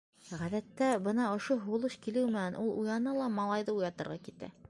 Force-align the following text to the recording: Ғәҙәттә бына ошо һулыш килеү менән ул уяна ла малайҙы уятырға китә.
Ғәҙәттә 0.37 0.87
бына 1.07 1.27
ошо 1.33 1.57
һулыш 1.67 1.99
килеү 2.07 2.25
менән 2.31 2.57
ул 2.63 2.71
уяна 2.85 3.15
ла 3.21 3.31
малайҙы 3.37 3.79
уятырға 3.83 4.19
китә. 4.29 4.53